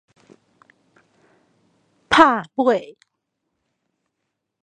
[2.09, 2.97] 帕尾